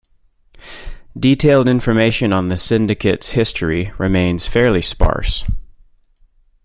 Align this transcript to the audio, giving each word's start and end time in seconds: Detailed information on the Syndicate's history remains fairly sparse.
Detailed 1.15 1.67
information 1.69 2.33
on 2.33 2.49
the 2.49 2.57
Syndicate's 2.57 3.33
history 3.33 3.93
remains 3.99 4.47
fairly 4.47 4.81
sparse. 4.81 5.45